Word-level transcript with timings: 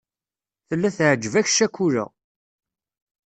Tella 0.67 0.89
teεǧeb-ak 0.97 1.47
ccakula. 1.51 2.05